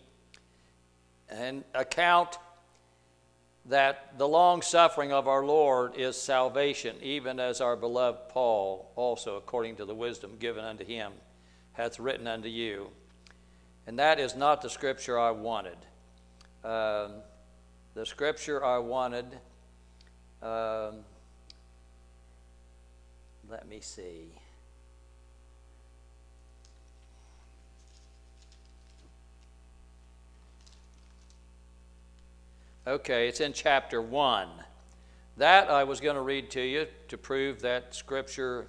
[1.28, 2.38] and account
[3.66, 9.37] that the long suffering of our Lord is salvation, even as our beloved Paul, also
[9.37, 11.12] according to the wisdom given unto him,
[11.72, 12.88] hath written unto you.
[13.87, 15.79] And that is not the scripture I wanted.
[16.64, 17.22] Um,
[17.94, 19.27] the scripture I wanted.
[20.42, 21.05] Um,
[23.48, 24.41] let me see.
[32.85, 34.49] Okay, it's in chapter 1.
[35.37, 38.66] That I was going to read to you to prove that Scripture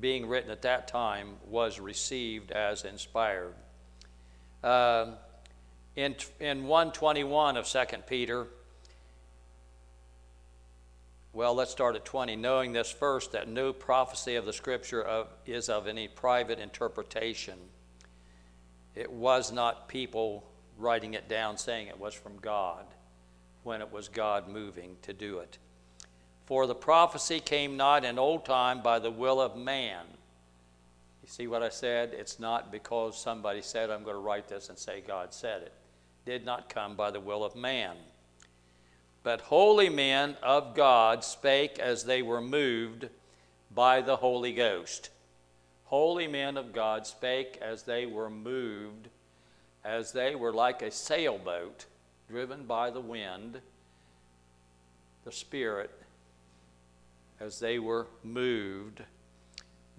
[0.00, 3.54] being written at that time was received as inspired.
[4.64, 5.12] Uh,
[5.94, 8.48] in, in 121 of 2 Peter,
[11.32, 12.34] well, let's start at 20.
[12.34, 17.60] Knowing this first, that no prophecy of the Scripture of, is of any private interpretation.
[18.96, 20.47] It was not people
[20.78, 22.84] writing it down saying it was from God
[23.64, 25.58] when it was God moving to do it.
[26.46, 30.06] For the prophecy came not in old time by the will of man.
[31.22, 32.14] You see what I said?
[32.14, 35.72] It's not because somebody said, I'm going to write this and say God said it.
[36.24, 37.96] Did not come by the will of man
[39.28, 43.10] but holy men of God spake as they were moved
[43.74, 45.10] by the Holy Ghost.
[45.84, 49.08] Holy men of God spake as they were moved,
[49.88, 51.86] as they were like a sailboat
[52.28, 53.58] driven by the wind,
[55.24, 55.90] the Spirit,
[57.40, 59.02] as they were moved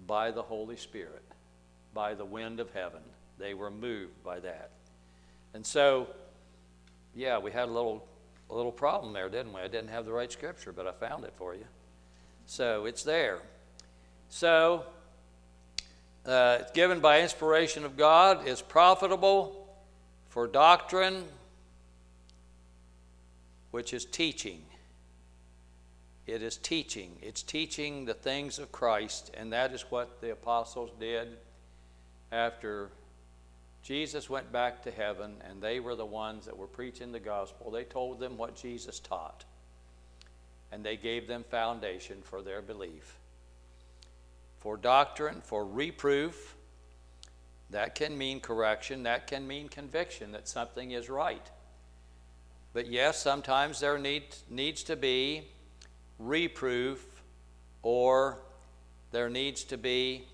[0.06, 1.24] by the Holy Spirit,
[1.92, 3.00] by the wind of heaven.
[3.36, 4.70] They were moved by that.
[5.54, 6.06] And so,
[7.16, 8.06] yeah, we had a little
[8.48, 9.60] a little problem there, didn't we?
[9.60, 11.64] I didn't have the right scripture, but I found it for you.
[12.46, 13.38] So it's there.
[14.28, 14.84] So
[16.26, 19.59] uh, it's given by inspiration of God, is profitable
[20.30, 21.24] for doctrine,
[23.72, 24.62] which is teaching.
[26.26, 27.16] It is teaching.
[27.20, 31.36] It's teaching the things of Christ, and that is what the apostles did
[32.30, 32.90] after
[33.82, 37.72] Jesus went back to heaven, and they were the ones that were preaching the gospel.
[37.72, 39.44] They told them what Jesus taught,
[40.70, 43.18] and they gave them foundation for their belief.
[44.58, 46.54] For doctrine, for reproof,
[47.70, 51.50] that can mean correction, that can mean conviction that something is right.
[52.72, 55.48] But yes, sometimes there need, needs to be
[56.18, 57.22] reproof
[57.82, 58.38] or
[59.10, 60.26] there needs to be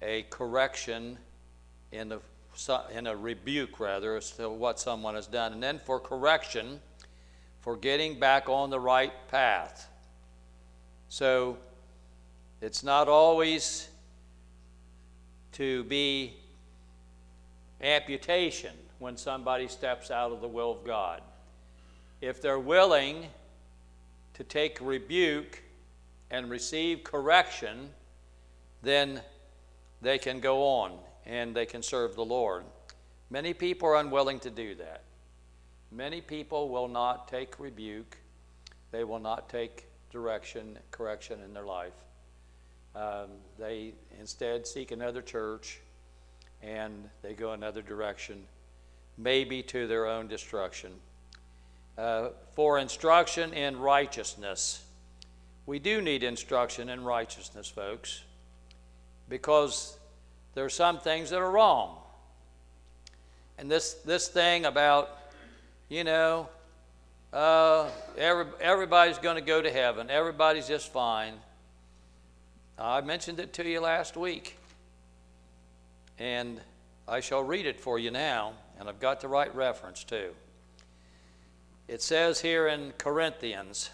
[0.00, 1.18] a correction
[1.92, 2.18] in
[2.54, 6.80] so- in a rebuke rather as to what someone has done, and then for correction,
[7.60, 9.88] for getting back on the right path.
[11.08, 11.58] So
[12.60, 13.88] it's not always
[15.54, 16.34] to be
[17.80, 21.20] amputation when somebody steps out of the will of God.
[22.20, 23.26] If they're willing
[24.34, 25.62] to take rebuke
[26.30, 27.90] and receive correction,
[28.82, 29.20] then
[30.02, 32.64] they can go on and they can serve the Lord.
[33.30, 35.02] Many people are unwilling to do that.
[35.90, 38.18] Many people will not take rebuke,
[38.90, 41.92] they will not take direction, correction in their life.
[42.94, 43.28] Um,
[43.58, 45.80] they instead seek another church
[46.62, 48.44] and they go another direction,
[49.18, 50.92] maybe to their own destruction.
[51.96, 54.82] Uh, for instruction in righteousness.
[55.64, 58.22] We do need instruction in righteousness, folks,
[59.28, 59.96] because
[60.54, 61.98] there are some things that are wrong.
[63.58, 65.08] And this, this thing about,
[65.88, 66.48] you know,
[67.32, 67.88] uh,
[68.18, 71.34] every, everybody's going to go to heaven, everybody's just fine.
[72.78, 74.56] I mentioned it to you last week,
[76.18, 76.60] and
[77.06, 80.32] I shall read it for you now, and I've got the right reference too.
[81.86, 83.90] It says here in Corinthians,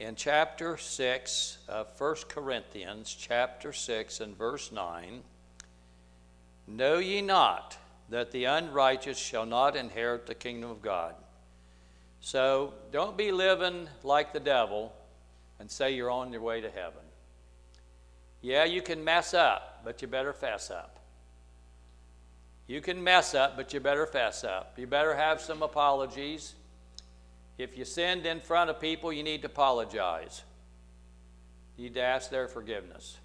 [0.00, 5.22] in chapter 6 of 1 Corinthians, chapter 6 and verse 9,
[6.66, 7.76] Know ye not
[8.10, 11.14] that the unrighteous shall not inherit the kingdom of God?
[12.20, 14.92] So don't be living like the devil
[15.58, 17.02] and say you're on your way to heaven.
[18.40, 20.98] Yeah, you can mess up, but you better fess up.
[22.66, 24.78] You can mess up, but you better fess up.
[24.78, 26.54] You better have some apologies.
[27.56, 30.42] If you sinned in front of people, you need to apologize.
[31.76, 33.16] You need to ask their forgiveness.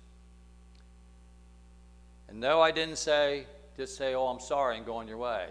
[2.30, 3.46] And no, I didn't say,
[3.78, 5.48] just say, oh, I'm sorry and go on your way.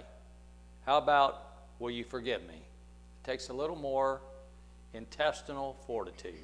[0.87, 2.55] How about, will you forgive me?
[2.55, 4.20] It takes a little more
[4.95, 6.35] intestinal fortitude.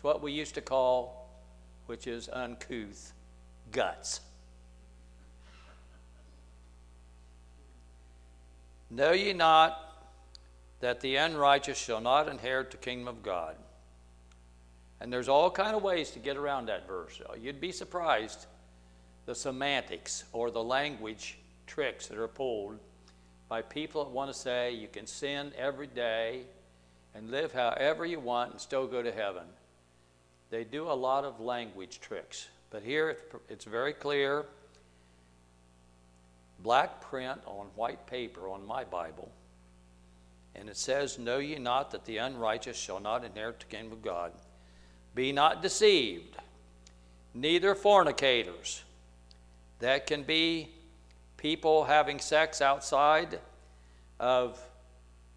[0.00, 1.28] It's what we used to call,
[1.84, 3.12] which is uncouth,
[3.70, 4.22] guts.
[8.88, 10.08] Know ye not
[10.80, 13.56] that the unrighteous shall not inherit the kingdom of God?
[15.02, 17.20] And there's all kind of ways to get around that verse.
[17.38, 18.46] You'd be surprised
[19.26, 21.36] the semantics or the language
[21.66, 22.78] tricks that are pulled
[23.50, 26.44] by people that want to say you can sin every day
[27.14, 29.44] and live however you want and still go to heaven.
[30.50, 32.48] They do a lot of language tricks.
[32.70, 33.16] But here
[33.48, 34.46] it's very clear
[36.62, 39.30] black print on white paper on my Bible.
[40.54, 44.02] And it says, Know ye not that the unrighteous shall not inherit the kingdom of
[44.02, 44.32] God?
[45.14, 46.36] Be not deceived,
[47.34, 48.82] neither fornicators.
[49.78, 50.68] That can be
[51.36, 53.38] people having sex outside
[54.18, 54.60] of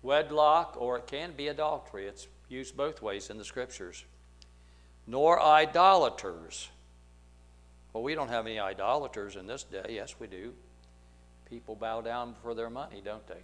[0.02, 2.08] wedlock, or it can be adultery.
[2.08, 4.04] It's used both ways in the scriptures.
[5.06, 6.70] Nor idolaters.
[7.92, 9.86] Well, we don't have any idolaters in this day.
[9.90, 10.54] Yes, we do.
[11.50, 13.42] People bow down for their money, don't they?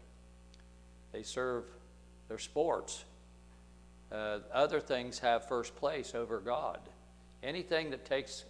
[1.11, 1.65] They serve
[2.27, 3.03] their sports.
[4.11, 6.79] Uh, other things have first place over God.
[7.43, 8.45] Anything that takes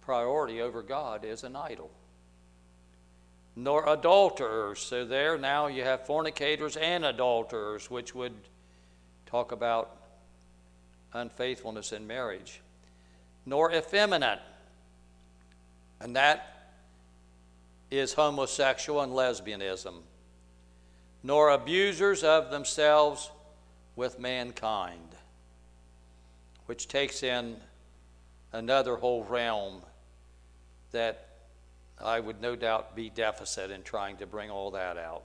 [0.00, 1.90] priority over God is an idol.
[3.56, 4.80] Nor adulterers.
[4.80, 8.34] So there now you have fornicators and adulterers, which would
[9.26, 9.96] talk about
[11.12, 12.60] unfaithfulness in marriage.
[13.46, 14.40] Nor effeminate.
[16.00, 16.72] And that
[17.90, 19.94] is homosexual and lesbianism,
[21.22, 23.30] nor abusers of themselves
[23.96, 25.08] with mankind,
[26.66, 27.56] which takes in
[28.52, 29.82] another whole realm
[30.92, 31.26] that
[32.02, 35.22] I would no doubt be deficit in trying to bring all that out.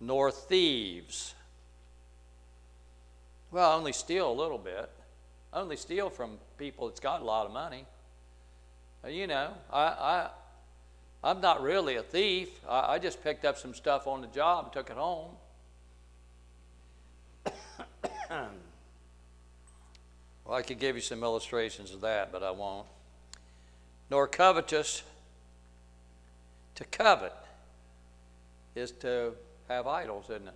[0.00, 1.34] Nor thieves.
[3.56, 4.90] Well, I only steal a little bit.
[5.50, 7.86] I Only steal from people that's got a lot of money.
[9.02, 10.28] Uh, you know, I, I
[11.24, 12.50] I'm not really a thief.
[12.68, 15.30] I, I just picked up some stuff on the job and took it home.
[18.28, 18.50] well,
[20.50, 22.86] I could give you some illustrations of that, but I won't.
[24.10, 25.02] Nor covetous.
[26.74, 27.32] To covet
[28.74, 29.32] is to
[29.66, 30.54] have idols, isn't it?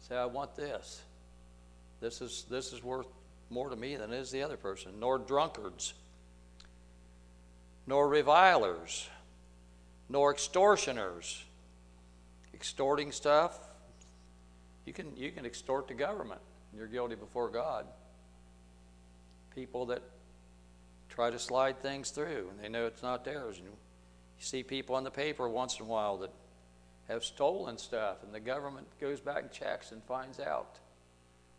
[0.00, 1.02] Say, I want this.
[2.02, 3.06] This is, this is worth
[3.48, 4.92] more to me than is the other person.
[5.00, 5.94] Nor drunkards,
[7.86, 9.08] nor revilers
[10.12, 11.42] nor extortioners.
[12.54, 13.58] Extorting stuff,
[14.84, 16.40] you can, you can extort the government.
[16.76, 17.86] You're guilty before God.
[19.54, 20.02] People that
[21.08, 23.58] try to slide things through, and they know it's not theirs.
[23.58, 23.70] You
[24.38, 26.30] see people in the paper once in a while that
[27.08, 30.78] have stolen stuff, and the government goes back and checks and finds out.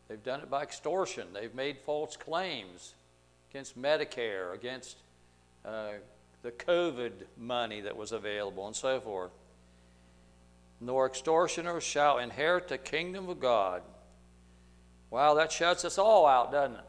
[0.08, 1.28] They've done it by extortion.
[1.34, 2.94] They've made false claims
[3.50, 4.98] against Medicare, against
[5.66, 5.94] uh,
[6.42, 9.32] the COVID money that was available, and so forth.
[10.82, 13.82] Nor extortioners shall inherit the kingdom of God.
[15.10, 16.86] Wow, that shuts us all out, doesn't it?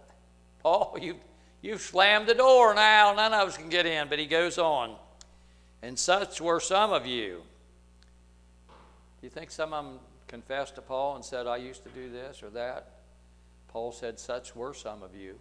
[0.62, 1.16] Paul, you,
[1.62, 3.12] you've slammed the door now.
[3.14, 4.08] None of us can get in.
[4.08, 4.96] But he goes on.
[5.82, 7.42] And such were some of you.
[8.68, 12.10] Do you think some of them confessed to Paul and said, I used to do
[12.10, 12.93] this or that?
[13.74, 15.34] Paul said, Such were some of you.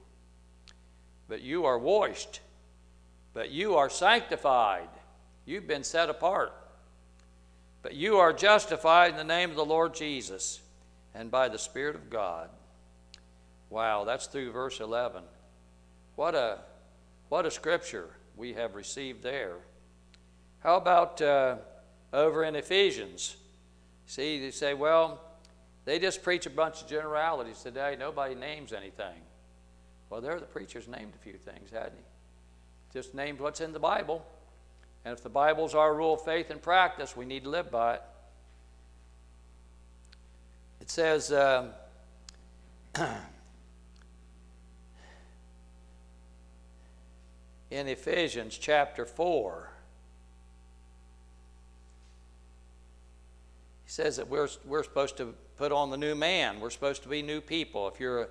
[1.29, 2.41] But you are washed,
[3.31, 4.89] but you are sanctified.
[5.45, 6.51] You've been set apart.
[7.83, 10.61] But you are justified in the name of the Lord Jesus
[11.13, 12.49] and by the Spirit of God.
[13.69, 15.21] Wow, that's through verse 11.
[16.15, 16.57] What a,
[17.29, 19.57] what a scripture we have received there.
[20.63, 21.57] How about uh,
[22.11, 23.35] over in Ephesians?
[24.07, 25.21] See, they say, well,
[25.85, 27.95] they just preach a bunch of generalities today.
[27.99, 29.21] Nobody names anything.
[30.09, 32.03] Well, there the preacher's named a few things, hadn't he?
[32.93, 34.25] Just named what's in the Bible.
[35.05, 37.95] And if the Bible's our rule of faith and practice, we need to live by
[37.95, 38.01] it.
[40.79, 41.71] It says, um,
[47.71, 49.69] in Ephesians chapter 4.
[53.83, 56.59] He says that we're, we're supposed to put on the new man.
[56.59, 57.87] We're supposed to be new people.
[57.87, 58.29] If you're,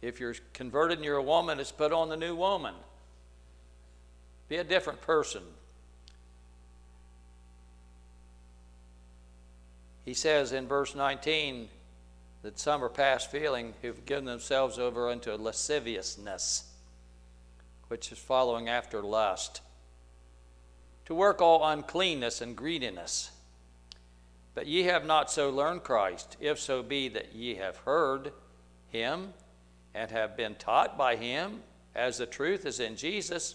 [0.00, 2.74] if you're converted and you're a woman, it's put on the new woman.
[4.48, 5.42] Be a different person.
[10.04, 11.68] He says in verse 19
[12.42, 16.72] that some are past feeling who've given themselves over unto lasciviousness
[17.92, 19.60] which is following after lust,
[21.04, 23.30] to work all uncleanness and greediness.
[24.54, 28.32] But ye have not so learned Christ, if so be that ye have heard
[28.88, 29.32] him
[29.94, 31.62] and have been taught by him,
[31.94, 33.54] as the truth is in Jesus.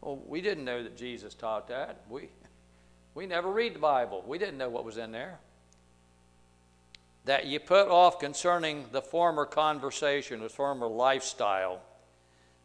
[0.00, 2.02] Well, we didn't know that Jesus taught that.
[2.08, 2.28] We,
[3.14, 4.24] we never read the Bible.
[4.26, 5.38] We didn't know what was in there.
[7.26, 11.80] That ye put off concerning the former conversation, the former lifestyle,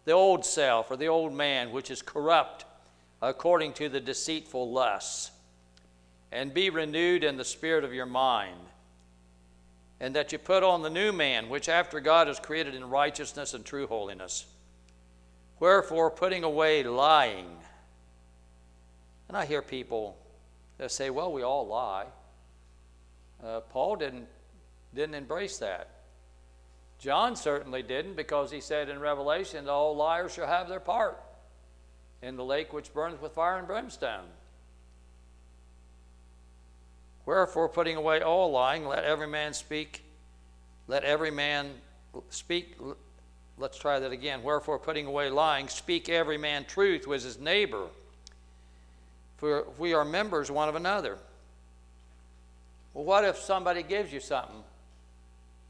[0.06, 2.66] the old self or the old man, which is corrupt
[3.22, 5.32] according to the deceitful lusts,
[6.36, 8.60] and be renewed in the spirit of your mind.
[10.02, 13.54] And that you put on the new man, which after God is created in righteousness
[13.54, 14.46] and true holiness.
[15.62, 17.48] Wherefore, putting away lying.
[19.30, 20.18] And I hear people
[20.78, 22.08] that say, well, we all lie.
[23.42, 24.28] Uh, Paul didn't,
[24.94, 25.90] didn't embrace that.
[27.00, 31.18] John certainly didn't because he said in Revelation, all liars shall have their part
[32.22, 34.26] in the lake which burns with fire and brimstone.
[37.26, 40.04] Wherefore, putting away all lying, let every man speak,
[40.88, 41.72] let every man
[42.30, 42.78] speak.
[43.58, 44.44] Let's try that again.
[44.44, 47.88] Wherefore, putting away lying, speak every man truth with his neighbor.
[49.38, 51.18] For we are members one of another.
[52.94, 54.64] Well, what if somebody gives you something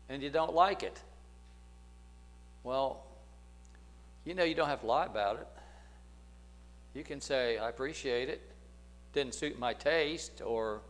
[0.09, 0.99] and you don't like it?
[2.63, 3.03] Well,
[4.25, 5.47] you know you don't have to lie about it.
[6.93, 8.41] You can say, I appreciate it.
[9.13, 10.81] Didn't suit my taste, or,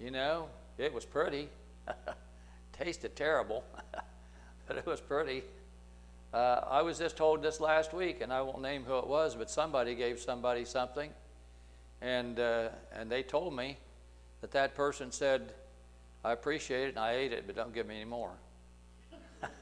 [0.00, 1.48] you know, it was pretty.
[2.72, 3.64] Tasted terrible,
[4.66, 5.42] but it was pretty.
[6.32, 9.36] Uh, I was just told this last week, and I won't name who it was,
[9.36, 11.10] but somebody gave somebody something,
[12.00, 13.76] and, uh, and they told me
[14.40, 15.52] that that person said,
[16.24, 18.32] I appreciate it and I ate it, but don't give me any more.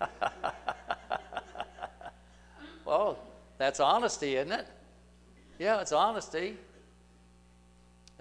[2.85, 3.19] Well,
[3.59, 4.67] that's honesty, isn't it?
[5.59, 6.57] Yeah, it's honesty.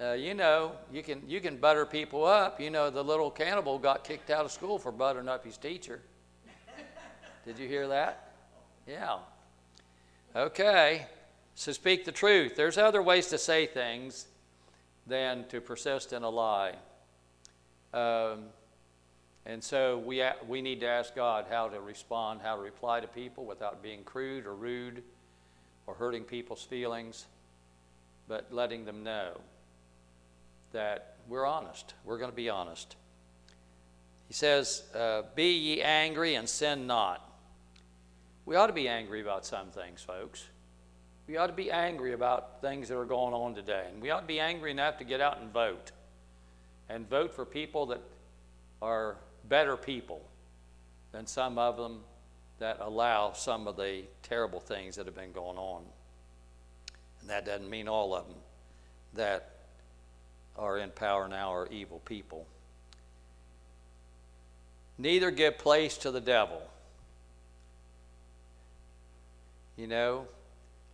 [0.02, 2.60] Uh, you know, you can, you can butter people up.
[2.60, 5.99] You know, the little cannibal got kicked out of school for buttering up his teacher.
[7.45, 8.32] Did you hear that?
[8.88, 9.18] Yeah.
[10.36, 11.06] Okay.
[11.54, 12.56] So speak the truth.
[12.56, 14.26] There's other ways to say things
[15.06, 16.74] than to persist in a lie.
[17.93, 18.45] Um,
[19.45, 23.08] and so we, we need to ask God how to respond, how to reply to
[23.08, 25.04] people without being crude or rude
[25.86, 27.26] or hurting people's feelings,
[28.28, 29.39] but letting them know
[30.72, 31.93] that we're honest.
[32.05, 32.95] We're going to be honest.
[34.28, 37.28] He says, uh, Be ye angry and sin not.
[38.45, 40.45] We ought to be angry about some things, folks.
[41.28, 43.86] We ought to be angry about things that are going on today.
[43.91, 45.91] And we ought to be angry enough to get out and vote.
[46.89, 48.01] And vote for people that
[48.82, 49.17] are
[49.47, 50.26] better people
[51.11, 51.99] than some of them
[52.59, 55.84] that allow some of the terrible things that have been going on.
[57.22, 58.38] and that doesn't mean all of them
[59.13, 59.61] that
[60.58, 62.45] are in power now are evil people.
[64.97, 66.62] Neither give place to the devil.
[69.78, 70.28] You know,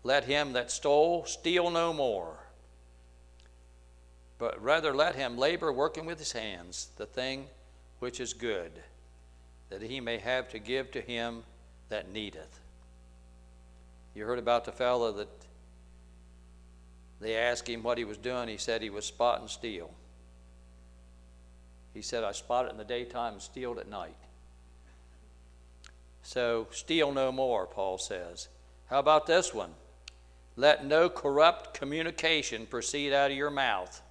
[0.03, 2.37] let him that stole steal no more,
[4.37, 7.47] but rather let him labor working with his hands the thing
[7.99, 8.71] which is good,
[9.69, 11.43] that he may have to give to him
[11.89, 12.59] that needeth.
[14.15, 15.27] You heard about the fellow that
[17.19, 18.47] they asked him what he was doing.
[18.47, 19.91] He said he was spotting steel.
[21.93, 24.15] He said, I spot it in the daytime and steal it at night.
[26.21, 28.49] So, steal no more, Paul says.
[28.87, 29.71] How about this one?
[30.55, 34.01] Let no corrupt communication proceed out of your mouth,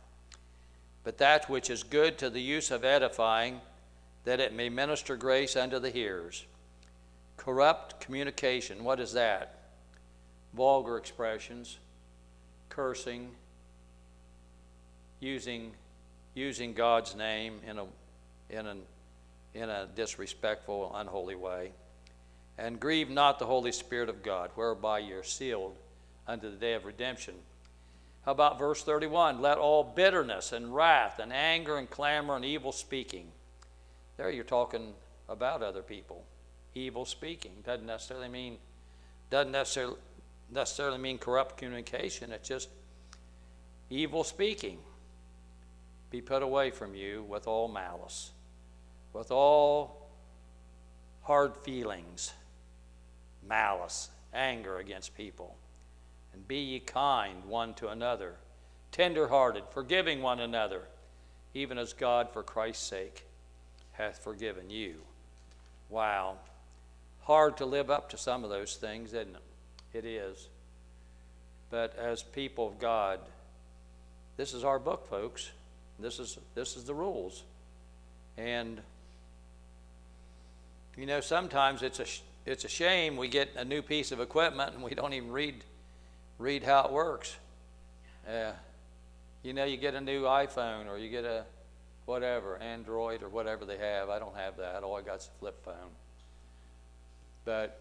[1.05, 3.61] but that which is good to the use of edifying,
[4.25, 6.45] that it may minister grace unto the hearers.
[7.37, 9.71] Corrupt communication, what is that?
[10.55, 11.79] Vulgar expressions,
[12.77, 13.31] cursing,
[15.19, 15.73] using,
[16.35, 17.87] using God's name in a,
[18.51, 18.83] in, an,
[19.55, 21.73] in a disrespectful, unholy way.
[22.59, 25.77] And grieve not the Holy Spirit of God, whereby you're sealed
[26.29, 27.35] unto the day of redemption.
[28.27, 29.41] How about verse 31?
[29.41, 33.29] Let all bitterness and wrath and anger and clamor and evil speaking.
[34.19, 34.93] There you're talking
[35.31, 36.25] about other people.
[36.75, 38.59] Evil speaking doesn't necessarily mean
[39.31, 39.97] doesn't necessarily
[40.51, 42.33] necessarily mean corrupt communication.
[42.33, 42.69] It's just
[43.91, 44.79] evil speaking.
[46.11, 48.31] Be put away from you with all malice,
[49.13, 50.09] with all
[51.23, 52.33] hard feelings,
[53.47, 55.57] malice, anger against people.
[56.33, 58.35] And be ye kind one to another,
[58.93, 60.83] tender hearted, forgiving one another,
[61.55, 63.25] even as God for Christ's sake
[63.93, 64.97] hath forgiven you.
[65.89, 66.37] Wow.
[67.23, 69.43] Hard to live up to some of those things, isn't it?
[69.97, 70.49] It is.
[71.71, 73.19] But as people of God,
[74.37, 75.51] this is our book, folks.
[75.99, 77.45] This is, this is the rules.
[78.37, 78.79] And,
[80.99, 82.05] you know, sometimes it's a,
[82.45, 85.65] it's a shame we get a new piece of equipment and we don't even read,
[86.39, 87.35] read how it works.
[88.29, 88.53] Uh,
[89.43, 91.45] you know, you get a new iPhone or you get a
[92.05, 94.11] whatever, Android or whatever they have.
[94.11, 94.83] I don't have that.
[94.83, 95.95] All I got is a flip phone.
[97.47, 97.81] But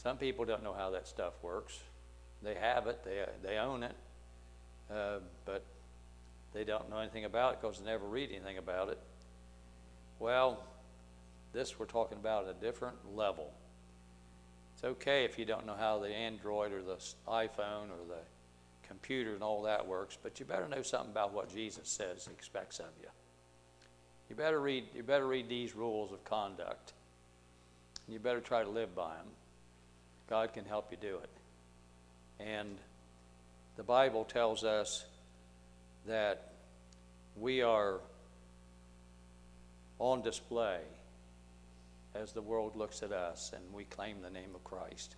[0.00, 1.76] some people don't know how that stuff works.
[2.40, 3.96] They have it, they, they own it,
[4.92, 5.64] uh, but
[6.54, 8.98] they don't know anything about it because they never read anything about it.
[10.20, 10.62] Well,
[11.52, 13.50] this we're talking about at a different level.
[14.76, 18.22] It's okay if you don't know how the Android or the iPhone or the
[18.86, 22.32] computer and all that works, but you better know something about what Jesus says he
[22.32, 23.08] expects of you.
[24.30, 26.92] You better read, you better read these rules of conduct.
[28.08, 29.26] You better try to live by them.
[30.28, 31.30] God can help you do it.
[32.40, 32.76] And
[33.76, 35.04] the Bible tells us
[36.06, 36.52] that
[37.36, 38.00] we are
[39.98, 40.80] on display
[42.14, 45.14] as the world looks at us and we claim the name of Christ.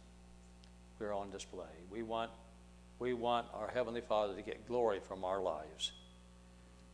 [0.98, 1.64] We're on display.
[1.90, 2.30] We want,
[2.98, 5.92] we want our Heavenly Father to get glory from our lives.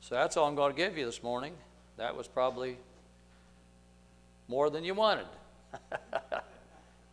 [0.01, 1.55] So that's all I'm going to give you this morning.
[1.97, 2.77] That was probably
[4.49, 5.27] more than you wanted.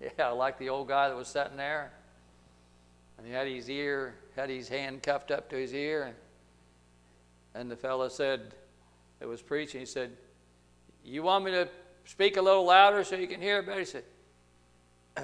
[0.20, 1.92] yeah, like the old guy that was sitting there
[3.18, 6.14] and he had his ear, had his hand cuffed up to his ear,
[7.56, 8.56] and, the fellow said,
[9.22, 10.12] it was preaching, he said,
[11.06, 11.70] You want me to
[12.06, 13.80] speak a little louder so you can hear better?
[13.80, 14.04] He said,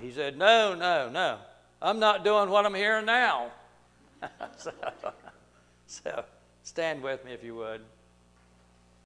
[0.00, 1.38] He said, No, no, no.
[1.80, 3.52] I'm not doing what I'm hearing now.
[4.58, 4.72] so,
[5.86, 6.24] so
[6.62, 7.80] stand with me if you would.